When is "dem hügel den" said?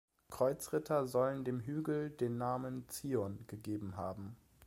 1.43-2.35